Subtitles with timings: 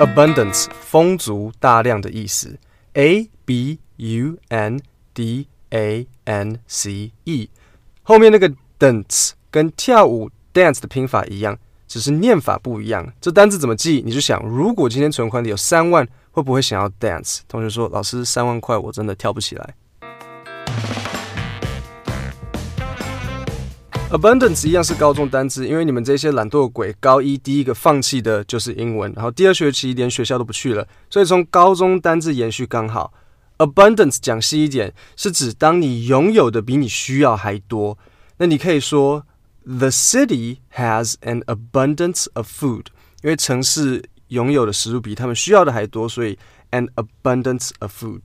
[0.00, 2.58] Abundance 丰足、大量的意思。
[2.94, 4.80] A B U N
[5.12, 7.48] D A N C E
[8.02, 13.12] 后面那个 dance 跟跳舞 dance 的拼法一样，只是念法不一样。
[13.20, 14.02] 这单字怎么记？
[14.04, 17.40] 你就想，如果今天存款里有三万，会不会想要 dance？
[17.46, 19.74] 同学说：“老师，三万块我真的跳不起来。”
[24.14, 33.12] Abundance 一样是高中单字，因为你们这些懒惰鬼，高一第一个放弃的就是英文，然后第二学期连学校都不去了，所以从高中单字延续刚好。
[33.58, 37.98] Abundance 讲细一点，是指当你拥有的比你需要还多。
[38.36, 39.26] 那你可以说
[39.64, 42.86] The city has an abundance of food，
[43.22, 46.38] 因为城市拥有的食物比他们需要的还多，所以
[46.70, 48.20] an abundance of food。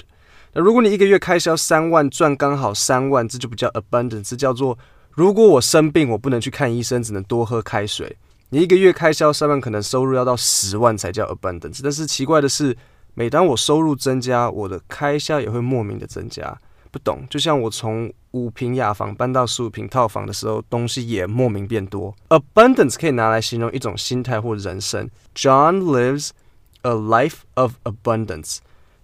[0.53, 4.77] 那如果你一个月开销三万，赚刚好三万，这就不叫 abundance，这叫做。
[5.20, 8.16] 如果我生病，我不能去看医生，只能多喝开水。
[8.52, 11.82] 你一个月开销三万，可能收入要到十万才叫 abundance。
[11.84, 12.73] 但是奇怪的是，
[13.16, 16.58] 每当我收入增加，我的开销也会莫名的增加。
[16.89, 22.16] 不懂，就像我从五平雅房搬到十五平套房的时候，东西也莫名变多。
[22.30, 25.09] Abundance 可以拿来形容一种心态或人生。
[25.36, 26.30] John lives
[26.83, 28.59] a life of abundance。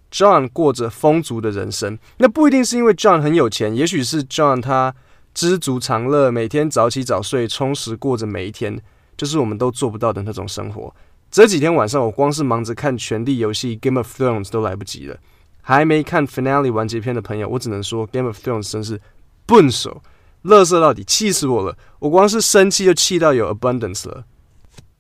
[0.10, 2.00] John 过着丰足的人生。
[2.20, 4.96] 那不一定是因为 John 很有钱，也许是 John 他。
[5.36, 8.82] 知足常乐，每天早起早睡，充实过着每一天，
[9.18, 10.96] 就是我们都做不到的那种生活。
[11.30, 15.18] 这几天晚上，我光是忙着看《权力游戏》（Game of Thrones） 都来不及了，
[15.62, 19.02] 还没看 Finale 完结篇的朋友，我只能说《Game of Thrones》真是
[19.46, 20.02] 笨手，
[20.44, 21.78] 乐色到底，气死我了！
[22.00, 24.24] 我光是生气就气到有 abundance 了。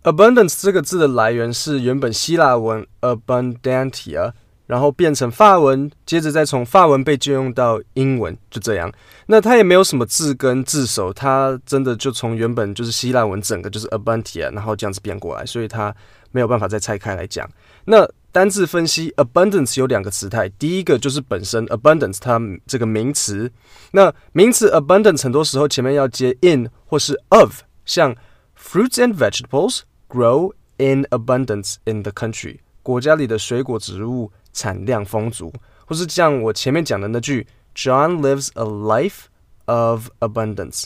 [0.03, 4.33] abundance 这个字的来源是原本希腊文 abundantia。
[4.67, 8.91] 然后变成法文，接着再从法文被借用到英文，就这样。
[9.27, 15.95] 那它也没有什么字根字首，它真的就从原本就是希腊文整个就是 abundantia，然后这样子变过来，所以它
[16.31, 17.47] 没有办法再拆开来讲。
[17.85, 23.51] 那单字分析，abundance 有两个词态，第一个就是本身 abundance 它这个名词，
[23.91, 28.15] 那名词 abundance 很多时候前面要接 in 或是 of，像
[28.59, 34.31] fruits and vegetables grow in abundance in the country，国家里的水果植物。
[34.55, 35.53] 产量丰足，
[35.85, 37.45] 或是像我前面讲的那句
[37.75, 39.25] ，John lives a life
[39.65, 40.85] of abundance。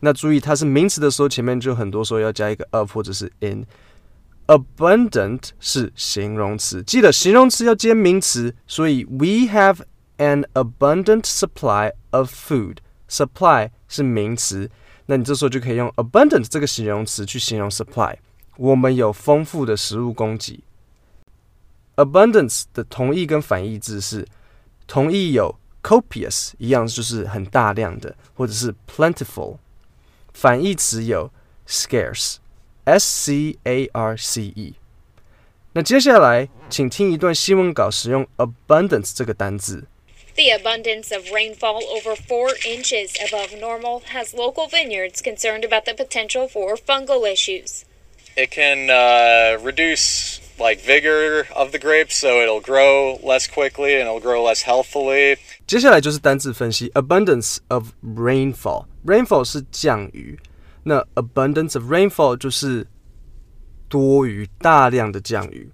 [0.00, 3.66] 那注意，它是名词的时候，前面就很多时候要加一个 of 或者是 in。
[4.48, 9.78] Abundant 是形容词，记得形容词要接名词，所以 we have
[10.18, 12.78] an abundant supply of food。
[13.08, 14.68] Supply 是名词，
[15.06, 18.16] 那你这时候就可以用 abundant 这个形容词去形容 supply。
[18.56, 20.64] 我们有丰富的食物供给。
[21.95, 24.27] Abundance 的同义跟反义字是
[24.85, 29.57] 同义有 copious 一样，就是很大量的，或者是 plentiful。
[30.33, 31.31] 反义词有
[31.67, 34.75] scarce，s c a r c e。
[35.73, 39.85] 那接下来，请听一段新闻稿，使用 abundance 这个单字。
[40.35, 46.47] The abundance of rainfall over four inches above normal has local vineyards concerned about the potential
[46.47, 47.85] for fungal issues.
[48.35, 54.07] It can uh, reduce like vigor of the grapes, so it'll grow less quickly and
[54.07, 55.37] it'll grow less healthily.
[55.65, 60.39] 接下来就是单字分析，abundance of rainfall。rainfall 是降雨，
[60.83, 62.87] 那 abundance of rainfall 就是
[63.87, 65.71] 多余、大量的降雨。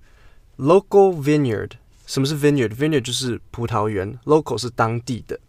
[0.57, 1.71] local vineyard，
[2.05, 5.39] 什么是 vineyard？vineyard 就是葡萄园，local 是当地的。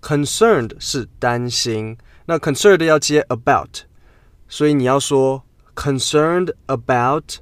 [0.00, 3.82] concerned 是担心，那 concerned 要接 about，
[4.48, 5.44] 所以你要说
[5.74, 7.36] concerned about。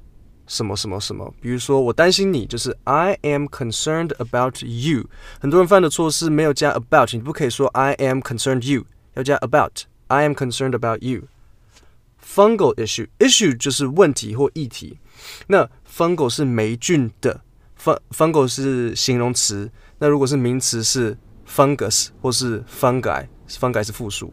[0.46, 5.06] 什么什么什么，比如说我担心你，就是 I am concerned about you。
[5.40, 8.84] 很多人犯的错是没有加 about，你不可以说 I am concerned you，
[9.14, 9.82] 要加 about。
[10.08, 11.24] I am concerned about you。
[12.24, 14.98] Fungal issue，issue 就是问题或议题。
[15.48, 17.40] 那 fungal 是霉菌的
[18.10, 19.68] ，fungal 是形容词。
[19.98, 21.18] 那如果是名词是
[21.48, 24.32] fungus 或是 fungi，fungi 是复数。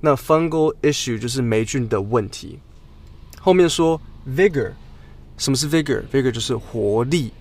[0.00, 2.58] 那 fungal issue 就是霉菌的问题。
[3.38, 4.72] 后面说 vigor。
[5.36, 7.32] 什么是 vigor？vigor 就是活力。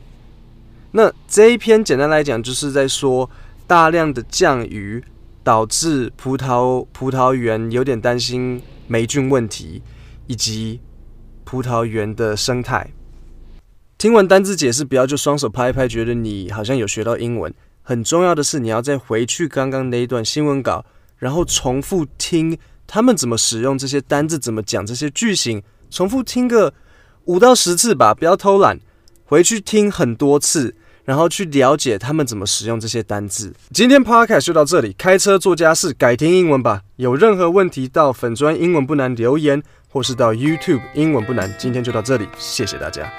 [0.94, 3.30] 那这一篇简单来讲，就是在说
[3.66, 5.04] 大量的降雨
[5.44, 9.81] 导致葡萄葡萄园有点担心霉菌问题，
[10.27, 10.81] 以及
[11.45, 12.92] 葡萄园的生态。
[13.98, 17.54] 听完单字解释，不要就双手拍一拍，觉得你好像有学到英文。
[17.83, 20.83] 很重要的是，你要再回去刚刚那一段新闻稿，
[21.18, 26.74] 然后重复听他们怎么使用这些单字，怎么讲这些句型，重复听个。
[27.25, 28.79] 五到十次吧，不要偷懒，
[29.25, 30.75] 回去听很多次，
[31.06, 33.53] 然后去了解他们怎么使用这些单字。
[33.71, 36.81] 今天 Podcast 就到这里，开车做家事，改听英文吧。
[36.95, 41.53] 有任何问题到粉专英文不难留言，或是到 YouTube 英文不难。
[41.59, 43.12] 今天就到这里，谢谢大家。